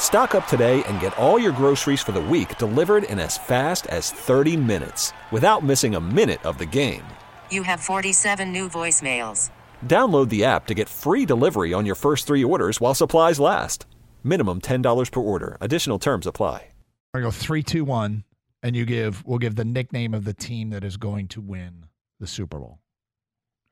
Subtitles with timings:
[0.00, 3.86] Stock up today and get all your groceries for the week delivered in as fast
[3.86, 7.04] as 30 minutes without missing a minute of the game.
[7.52, 9.50] You have 47 new voicemails.
[9.86, 13.86] Download the app to get free delivery on your first three orders while supplies last.
[14.24, 15.56] Minimum $10 per order.
[15.60, 16.66] Additional terms apply.
[17.12, 18.22] I go three, two, one,
[18.62, 19.26] and you give.
[19.26, 21.86] We'll give the nickname of the team that is going to win
[22.20, 22.78] the Super Bowl.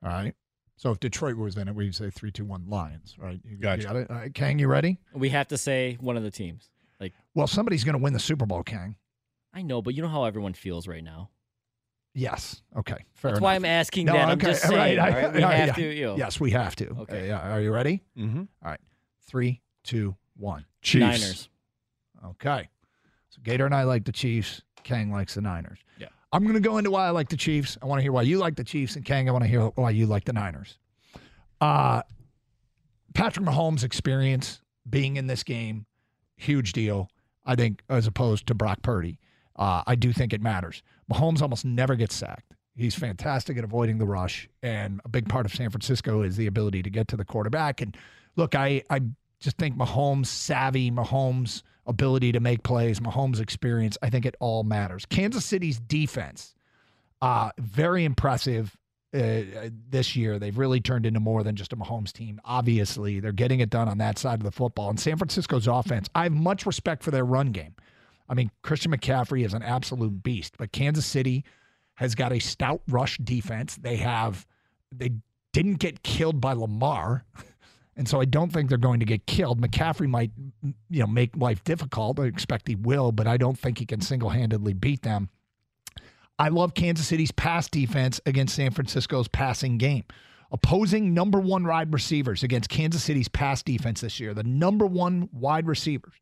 [0.03, 0.35] All right.
[0.79, 3.17] So if Detroit was in it, we'd say three, two, one, Lions.
[3.19, 3.37] Right.
[3.43, 3.81] You, Gotcha.
[3.81, 4.09] You got it.
[4.09, 4.97] All right, Kang, you ready?
[5.13, 6.69] We have to say one of the teams.
[7.01, 8.95] Like Well, somebody's going to win the Super Bowl, Kang.
[9.53, 11.31] I know, but you know how everyone feels right now.
[12.13, 12.61] Yes.
[12.77, 12.93] Okay.
[13.13, 13.41] Fair That's enough.
[13.41, 14.29] why I'm asking No, that.
[14.29, 14.97] I'm okay, just saying.
[14.97, 15.33] right, I- all right?
[15.33, 15.73] We all right, have yeah.
[15.73, 15.93] to.
[15.93, 16.15] You know.
[16.17, 16.89] Yes, we have to.
[17.01, 17.23] Okay.
[17.23, 17.53] Uh, yeah.
[17.55, 18.01] Are you ready?
[18.17, 18.39] Mm-hmm.
[18.39, 18.79] All right.
[19.27, 20.63] Three, two, one.
[20.81, 21.01] Chiefs.
[21.21, 21.49] Niners.
[22.25, 22.69] Okay.
[23.31, 24.61] So Gator and I like the Chiefs.
[24.83, 25.79] Kang likes the Niners.
[25.99, 26.07] Yeah.
[26.31, 27.77] I'm going to go into why I like the Chiefs.
[27.81, 29.67] I want to hear why you like the Chiefs, and Kang, I want to hear
[29.75, 30.77] why you like the Niners.
[31.59, 32.03] Uh,
[33.13, 35.85] Patrick Mahomes' experience being in this game,
[36.37, 37.09] huge deal.
[37.45, 39.19] I think as opposed to Brock Purdy,
[39.55, 40.83] uh, I do think it matters.
[41.11, 42.53] Mahomes almost never gets sacked.
[42.75, 46.47] He's fantastic at avoiding the rush, and a big part of San Francisco is the
[46.47, 47.81] ability to get to the quarterback.
[47.81, 47.97] And
[48.37, 49.01] look, I I
[49.39, 54.63] just think Mahomes' savvy, Mahomes' ability to make plays, Mahomes' experience, I think it all
[54.63, 55.05] matters.
[55.05, 56.53] Kansas City's defense,
[57.21, 58.77] uh, very impressive
[59.13, 59.41] uh,
[59.89, 60.37] this year.
[60.37, 62.39] They've really turned into more than just a Mahomes team.
[62.45, 64.89] Obviously, they're getting it done on that side of the football.
[64.89, 67.75] And San Francisco's offense, I have much respect for their run game.
[68.29, 71.43] I mean, Christian McCaffrey is an absolute beast, but Kansas City
[71.95, 73.75] has got a stout rush defense.
[73.75, 74.45] They have
[74.91, 75.13] they
[75.53, 77.25] didn't get killed by Lamar.
[77.99, 79.59] And so I don't think they're going to get killed.
[79.59, 80.31] McCaffrey might,
[80.89, 82.17] you know, make life difficult.
[82.17, 85.27] I expect he will, but I don't think he can single-handedly beat them.
[86.39, 90.05] I love Kansas City's pass defense against San Francisco's passing game.
[90.49, 95.27] Opposing number one wide receivers against Kansas City's pass defense this year, the number one
[95.33, 96.15] wide receivers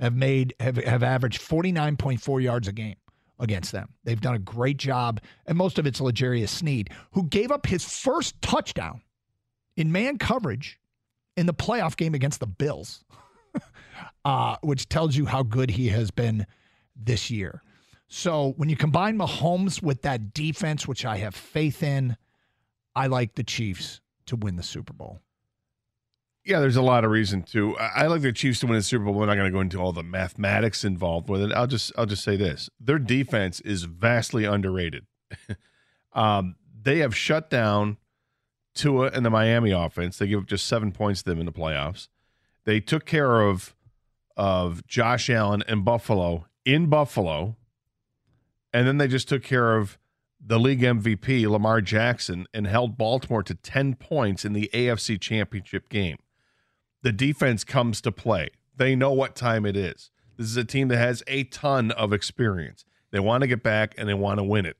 [0.00, 2.96] have made have, have averaged 49.4 yards a game
[3.38, 3.90] against them.
[4.02, 7.84] They've done a great job, and most of it's L'Jarius Sneed, who gave up his
[7.84, 9.00] first touchdown
[9.76, 10.78] in man coverage
[11.36, 13.04] in the playoff game against the Bills,
[14.24, 16.46] uh, which tells you how good he has been
[16.96, 17.62] this year.
[18.08, 22.16] So when you combine Mahomes with that defense, which I have faith in,
[22.94, 25.20] I like the Chiefs to win the Super Bowl.
[26.44, 27.76] Yeah, there's a lot of reason to.
[27.78, 29.14] I like the Chiefs to win the Super Bowl.
[29.14, 31.52] We're not going to go into all the mathematics involved with it.
[31.52, 35.06] I'll just I'll just say this: their defense is vastly underrated.
[36.12, 37.96] um, they have shut down
[38.74, 40.18] Tua and the Miami offense.
[40.18, 42.08] They give up just seven points to them in the playoffs.
[42.64, 43.74] They took care of
[44.36, 47.56] of Josh Allen and Buffalo in Buffalo,
[48.72, 49.98] and then they just took care of
[50.44, 55.88] the league MVP Lamar Jackson and held Baltimore to ten points in the AFC Championship
[55.88, 56.18] game
[57.02, 58.48] the defense comes to play.
[58.76, 60.10] They know what time it is.
[60.36, 62.84] This is a team that has a ton of experience.
[63.10, 64.78] They want to get back and they want to win it.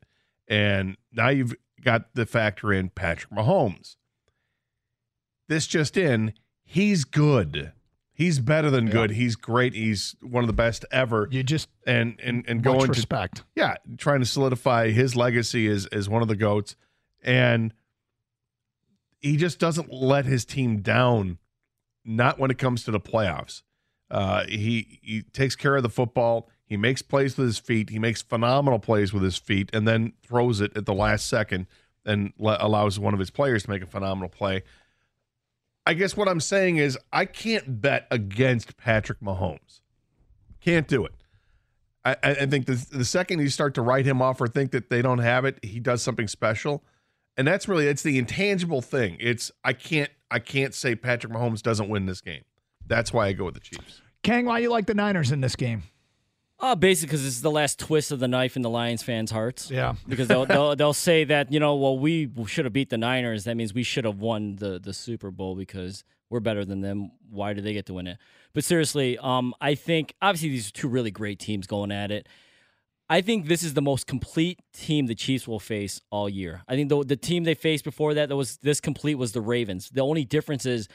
[0.48, 1.54] And now you've
[1.84, 3.96] got the factor in Patrick Mahomes.
[5.48, 6.32] This just in,
[6.64, 7.72] he's good.
[8.14, 8.92] He's better than Yeah.
[8.92, 9.10] good.
[9.12, 9.74] He's great.
[9.74, 11.28] He's one of the best ever.
[11.30, 13.42] You just And and and going to respect.
[13.56, 16.76] yeah, trying to solidify his legacy as as one of the goats,
[17.22, 17.72] and
[19.20, 21.38] he just doesn't let his team down.
[22.04, 23.62] Not when it comes to the playoffs.
[24.10, 26.48] Uh, he he takes care of the football.
[26.64, 27.90] He makes plays with his feet.
[27.90, 31.66] He makes phenomenal plays with his feet, and then throws it at the last second
[32.04, 34.62] and le- allows one of his players to make a phenomenal play.
[35.86, 39.80] I guess what I'm saying is I can't bet against Patrick Mahomes.
[40.60, 41.12] Can't do it.
[42.04, 44.90] I, I think the, the second you start to write him off or think that
[44.90, 46.82] they don't have it, he does something special,
[47.36, 49.16] and that's really it's the intangible thing.
[49.20, 52.42] It's I can't I can't say Patrick Mahomes doesn't win this game.
[52.86, 54.02] That's why I go with the Chiefs.
[54.22, 55.84] Kang, why you like the Niners in this game?
[56.62, 59.68] Uh, basically, because it's the last twist of the knife in the Lions fans' hearts.
[59.68, 59.94] Yeah.
[60.08, 63.44] Because they'll, they'll they'll say that you know, well, we should have beat the Niners.
[63.44, 67.10] That means we should have won the the Super Bowl because we're better than them.
[67.30, 68.18] Why do they get to win it?
[68.52, 72.28] But seriously, um, I think obviously these are two really great teams going at it.
[73.08, 76.62] I think this is the most complete team the Chiefs will face all year.
[76.68, 79.40] I think the the team they faced before that that was this complete was the
[79.40, 79.90] Ravens.
[79.90, 80.88] The only difference is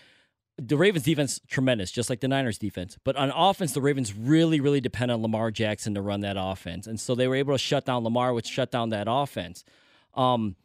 [0.57, 2.98] the Ravens defense tremendous, just like the Niners defense.
[3.04, 6.88] But on offense, the Ravens really, really depend on Lamar Jackson to run that offense,
[6.88, 9.63] and so they were able to shut down Lamar, which shut down that offense.
[10.15, 10.56] Um,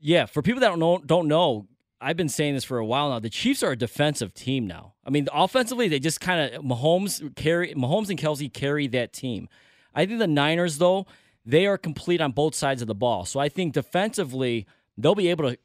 [0.00, 1.66] yeah, for people that don't know, don't know,
[2.00, 3.18] I've been saying this for a while now.
[3.18, 4.92] The Chiefs are a defensive team now.
[5.06, 9.48] I mean, offensively, they just kind of Mahomes carry Mahomes and Kelce carry that team.
[9.94, 11.06] I think the Niners, though,
[11.46, 13.24] they are complete on both sides of the ball.
[13.24, 15.58] So I think defensively, they'll be able to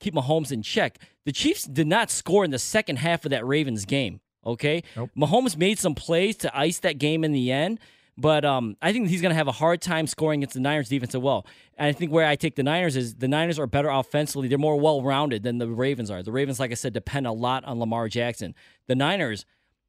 [0.00, 0.98] keep Mahomes in check.
[1.24, 4.20] The Chiefs did not score in the second half of that Ravens game.
[4.44, 5.10] Okay, Nope.
[5.18, 7.80] Mahomes made some plays to ice that game in the end,
[8.16, 10.88] but um, I think he's going to have a hard time scoring against the Niners
[10.88, 11.44] defense as well.
[11.76, 14.56] And I think where I take the Niners is the Niners are better offensively; they're
[14.56, 16.22] more well-rounded than the Ravens are.
[16.22, 18.54] The Ravens, like I said, depend a lot on Lamar Jackson.
[18.86, 19.44] The Niners.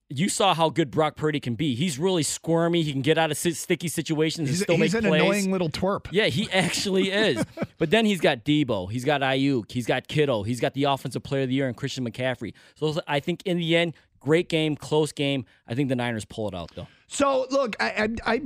[0.09, 1.75] You saw how good Brock Purdy can be.
[1.75, 2.81] He's really squirmy.
[2.81, 5.69] He can get out of sticky situations and He's, still he's make an annoying little
[5.69, 6.07] twerp.
[6.12, 7.44] Yeah, he actually is.
[7.77, 11.24] but then he's got Deebo, he's got Aiyuk, he's got Kittle, he's got the Offensive
[11.24, 12.54] Player of the Year and Christian McCaffrey.
[12.75, 15.45] So I think in the end, great game, close game.
[15.68, 16.88] I think the Niners pull it out though.
[17.07, 18.42] So look, I, I, I,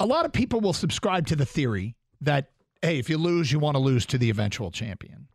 [0.00, 2.50] a lot of people will subscribe to the theory that
[2.82, 5.28] hey, if you lose, you want to lose to the eventual champion.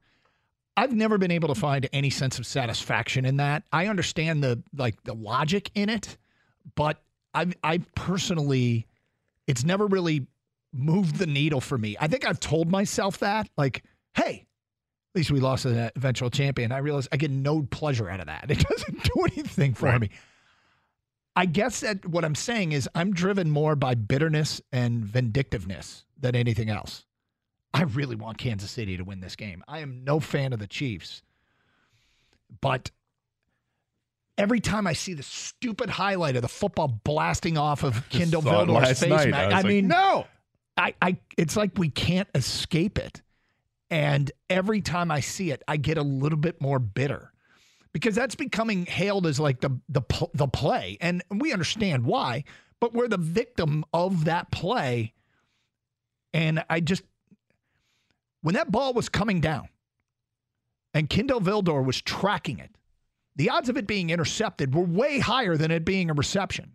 [0.80, 3.64] I've never been able to find any sense of satisfaction in that.
[3.72, 6.18] I understand the like the logic in it,
[6.76, 7.02] but
[7.34, 8.88] I, I personally,
[9.46, 10.26] it's never really
[10.74, 11.98] moved the needle for me.
[12.00, 13.84] I think I've told myself that, like,
[14.16, 14.48] hey,
[15.14, 16.72] at least we lost the eventual champion.
[16.72, 18.50] I realize I get no pleasure out of that.
[18.50, 20.00] It doesn't do anything for Right.
[20.02, 20.10] me.
[21.36, 26.36] I guess that what I'm saying is I'm driven more by bitterness and vindictiveness than
[26.36, 27.06] anything else.
[27.74, 29.64] I really want Kansas City to win this game.
[29.68, 31.22] I am no fan of the Chiefs.
[32.62, 32.90] But
[34.38, 39.00] every time I see the stupid highlight of the football blasting off of it Vildor's
[39.00, 39.34] face, night.
[39.34, 40.26] I I like, mean, no.
[40.78, 43.22] I, I it's like we can't escape it.
[43.92, 47.34] And every time I see it, I get a little bit more bitter
[47.92, 50.02] because that's becoming hailed as like the the
[50.34, 52.44] the play, and we understand why.
[52.80, 55.14] But we're the victim of that play,
[56.34, 57.04] and I just
[58.42, 59.70] when that ball was coming down,
[60.94, 62.72] and Kindle Vildor was tracking it,
[63.36, 66.74] the odds of it being intercepted were way higher than it being a reception.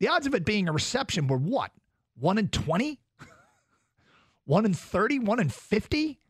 [0.00, 1.72] The odds of it being a reception were what?
[2.18, 3.00] One in 20?
[4.44, 5.20] One in 30?
[5.20, 6.18] One in 50?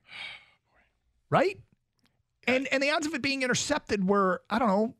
[1.30, 1.58] Right?
[2.46, 4.94] And and the odds of it being intercepted were, I don't know,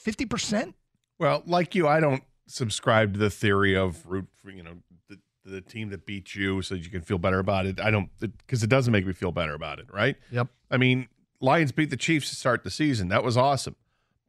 [0.00, 0.74] 50%?
[1.18, 4.76] Well, like you, I don't subscribe to the theory of root you know
[5.08, 7.80] the, the team that beats you so that you can feel better about it.
[7.80, 10.16] I don't because it doesn't make me feel better about it, right?
[10.30, 10.48] Yep.
[10.70, 11.08] I mean,
[11.40, 13.08] Lions beat the Chiefs to start the season.
[13.08, 13.76] That was awesome,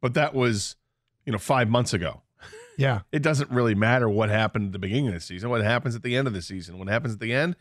[0.00, 0.76] but that was
[1.24, 2.22] you know five months ago.
[2.78, 3.00] Yeah.
[3.10, 5.50] It doesn't really matter what happened at the beginning of the season.
[5.50, 6.78] What happens at the end of the season?
[6.78, 7.56] What happens at the end?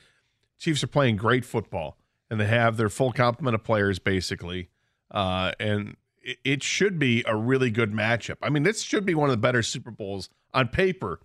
[0.59, 1.97] Chiefs are playing great football,
[2.29, 4.69] and they have their full complement of players basically,
[5.09, 8.35] uh, and it, it should be a really good matchup.
[8.43, 11.19] I mean, this should be one of the better Super Bowls on paper.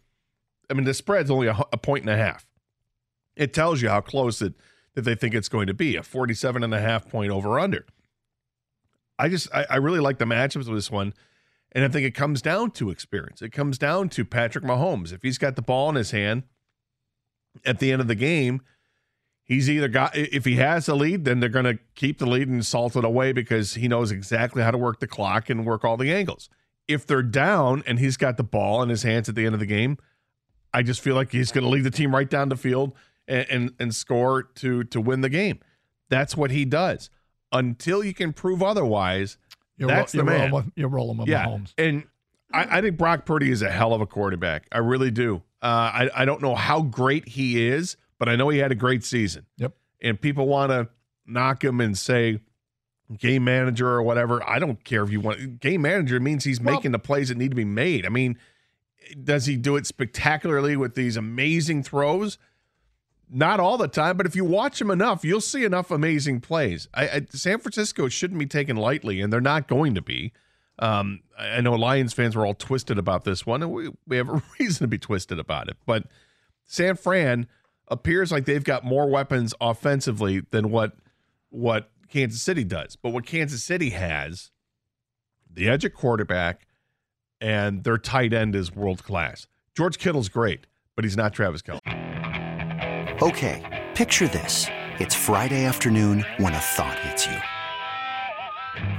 [0.72, 2.46] I mean, the spread's only a, a point and a half.
[3.36, 4.54] It tells you how close it
[4.94, 7.84] that they think it's going to be a 47 and a half point over under.
[9.18, 11.12] I just I, I really like the matchups with this one.
[11.72, 13.42] And I think it comes down to experience.
[13.42, 15.12] It comes down to Patrick Mahomes.
[15.12, 16.44] If he's got the ball in his hand
[17.66, 18.62] at the end of the game,
[19.44, 22.48] he's either got if he has the lead, then they're going to keep the lead
[22.48, 25.84] and salt it away because he knows exactly how to work the clock and work
[25.84, 26.48] all the angles.
[26.88, 29.60] If they're down and he's got the ball in his hands at the end of
[29.60, 29.98] the game,
[30.74, 32.92] I just feel like he's going to lead the team right down the field
[33.28, 35.60] and, and and score to to win the game.
[36.08, 37.10] That's what he does.
[37.52, 39.36] Until you can prove otherwise,
[39.76, 40.38] You're, That's the you're man.
[40.50, 41.74] Rolling with, you're rolling with yeah, Mahomes.
[41.76, 42.04] and
[42.52, 44.66] I, I think Brock Purdy is a hell of a quarterback.
[44.72, 45.42] I really do.
[45.62, 48.74] Uh, I I don't know how great he is, but I know he had a
[48.74, 49.46] great season.
[49.58, 49.74] Yep.
[50.00, 50.88] And people want to
[51.26, 52.40] knock him and say
[53.18, 54.42] game manager or whatever.
[54.48, 57.36] I don't care if you want game manager means he's Well- making the plays that
[57.36, 58.06] need to be made.
[58.06, 58.38] I mean,
[59.22, 62.38] does he do it spectacularly with these amazing throws?
[63.30, 66.88] Not all the time, but if you watch him enough, you'll see enough amazing plays.
[66.92, 70.32] I, I, San Francisco shouldn't be taken lightly, and they're not going to be.
[70.78, 74.28] Um, I know Lions fans were all twisted about this one, and we, we have
[74.28, 75.76] a reason to be twisted about it.
[75.86, 76.04] But
[76.64, 77.46] San Fran
[77.88, 80.96] appears like they've got more weapons offensively than what
[81.50, 82.96] what Kansas City does.
[82.96, 84.50] But what Kansas City has,
[85.50, 86.66] the edge at quarterback,
[87.42, 89.46] and their tight end is world class.
[89.76, 91.80] George Kittle's great, but he's not Travis Kelce.
[93.20, 94.66] Okay, picture this.
[94.98, 97.36] It's Friday afternoon when a thought hits you.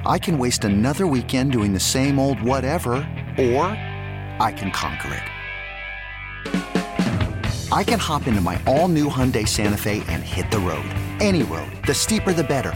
[0.06, 2.94] I can waste another weekend doing the same old whatever,
[3.38, 3.66] or
[4.40, 5.24] I can conquer it.
[7.72, 10.86] I can hop into my all new Hyundai Santa Fe and hit the road.
[11.20, 11.72] Any road.
[11.88, 12.76] The steeper, the better.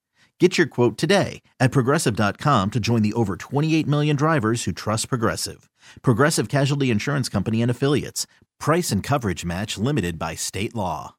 [0.41, 5.07] Get your quote today at progressive.com to join the over 28 million drivers who trust
[5.07, 5.69] Progressive.
[6.01, 8.25] Progressive Casualty Insurance Company and Affiliates.
[8.59, 11.13] Price and coverage match limited by state law.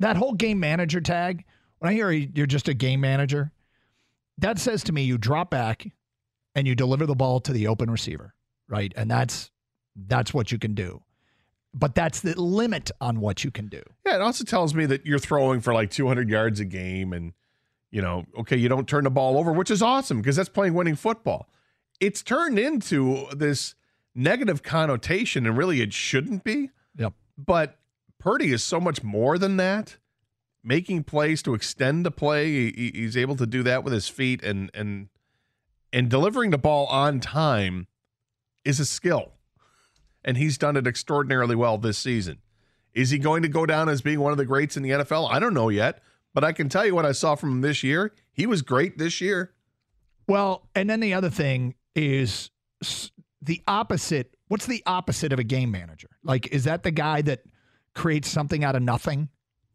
[0.00, 1.44] That whole game manager tag,
[1.78, 3.52] when I hear you're just a game manager,
[4.38, 5.86] that says to me you drop back
[6.56, 8.34] and you deliver the ball to the open receiver,
[8.66, 8.92] right?
[8.96, 9.52] And that's
[9.94, 11.04] that's what you can do.
[11.72, 13.82] But that's the limit on what you can do.
[14.04, 17.32] Yeah, it also tells me that you're throwing for like 200 yards a game and
[17.90, 20.74] you know, okay, you don't turn the ball over, which is awesome because that's playing
[20.74, 21.48] winning football.
[21.98, 23.74] It's turned into this
[24.14, 26.70] negative connotation, and really it shouldn't be.
[26.96, 27.14] Yep.
[27.36, 27.78] But
[28.18, 29.96] Purdy is so much more than that.
[30.62, 34.42] Making plays to extend the play, he, he's able to do that with his feet,
[34.42, 35.08] and and
[35.92, 37.86] and delivering the ball on time
[38.64, 39.32] is a skill,
[40.22, 42.38] and he's done it extraordinarily well this season.
[42.92, 45.30] Is he going to go down as being one of the greats in the NFL?
[45.30, 46.02] I don't know yet.
[46.34, 48.12] But I can tell you what I saw from him this year.
[48.32, 49.52] He was great this year.
[50.28, 52.50] Well, and then the other thing is
[53.42, 54.36] the opposite.
[54.48, 56.08] What's the opposite of a game manager?
[56.22, 57.42] Like, is that the guy that
[57.94, 59.28] creates something out of nothing?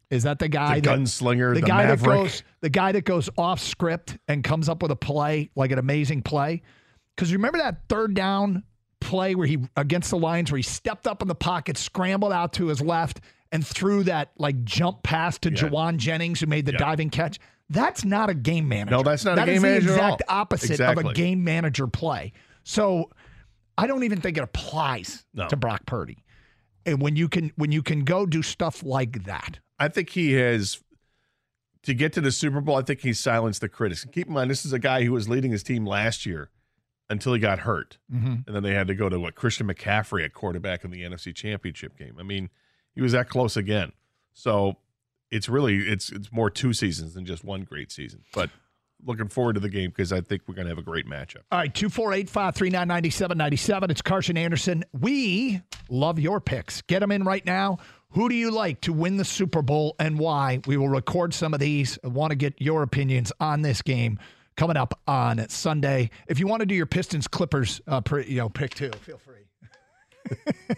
[0.08, 1.98] Is that the guy, the gunslinger, the, the guy maverick.
[1.98, 5.72] that goes, the guy that goes off script and comes up with a play like
[5.72, 6.62] an amazing play?
[7.14, 8.62] Because remember that third down
[9.00, 12.52] play where he against the Lions where he stepped up in the pocket, scrambled out
[12.54, 13.20] to his left,
[13.52, 15.56] and threw that like jump pass to yeah.
[15.56, 16.78] Jauan Jennings who made the yeah.
[16.78, 17.38] diving catch.
[17.68, 18.96] That's not a game manager.
[18.96, 19.86] No, that's not that a game manager.
[19.86, 21.04] That is the exact opposite exactly.
[21.04, 22.32] of a game manager play.
[22.62, 23.10] So
[23.76, 25.48] I don't even think it applies no.
[25.48, 26.18] to Brock Purdy.
[26.84, 29.58] And when you can when you can go do stuff like that.
[29.78, 30.80] I think he has
[31.82, 34.02] to get to the Super Bowl, I think he's silenced the critics.
[34.02, 36.50] And keep in mind, this is a guy who was leading his team last year
[37.08, 37.98] until he got hurt.
[38.12, 38.34] Mm-hmm.
[38.46, 41.34] And then they had to go to what Christian McCaffrey at quarterback in the NFC
[41.34, 42.16] championship game.
[42.18, 42.50] I mean,
[42.96, 43.92] he was that close again.
[44.32, 44.76] So
[45.30, 48.22] it's really it's it's more two seasons than just one great season.
[48.34, 48.50] But
[49.04, 51.42] looking forward to the game because I think we're going to have a great matchup.
[51.52, 53.90] All right, 248 539 9797.
[53.90, 54.84] It's Karsch and Anderson.
[54.92, 56.82] We love your picks.
[56.82, 57.78] Get them in right now.
[58.10, 60.60] Who do you like to win the Super Bowl and why?
[60.66, 61.98] We will record some of these.
[62.02, 64.18] I want to get your opinions on this game
[64.56, 66.10] coming up on Sunday.
[66.28, 69.34] If you want to do your Pistons Clippers uh, you know, pick too, feel free.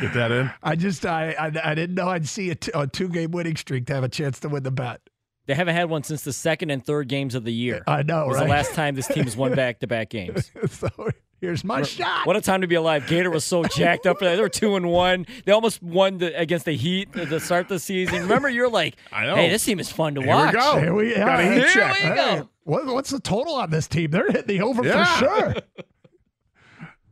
[0.00, 0.50] Get that in.
[0.62, 3.56] I just I I, I didn't know I'd see a, t- a two game winning
[3.56, 5.00] streak to have a chance to win the bet.
[5.46, 7.84] They haven't had one since the second and third games of the year.
[7.86, 8.44] I know, it was right?
[8.44, 10.50] the last time this team has won back to back games.
[10.68, 10.88] so
[11.40, 12.26] here's my what, shot.
[12.26, 13.06] What a time to be alive.
[13.06, 14.18] Gator was so jacked up.
[14.18, 14.34] For that.
[14.34, 15.24] They were two and one.
[15.44, 18.22] They almost won the, against the Heat to start the season.
[18.22, 20.54] Remember, you're like, i hey, this team is fun to Here watch.
[20.54, 20.80] We go.
[20.80, 21.94] Here we, Got a heat Here check.
[21.94, 22.42] we hey.
[22.64, 24.10] What, what's the total on this team?
[24.10, 25.04] They're hitting the over yeah.
[25.04, 25.54] for sure.